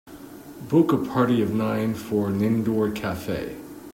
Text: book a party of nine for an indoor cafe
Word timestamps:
book 0.61 0.91
a 0.91 0.97
party 0.97 1.43
of 1.43 1.53
nine 1.53 1.93
for 1.93 2.27
an 2.29 2.41
indoor 2.41 2.89
cafe 2.89 3.55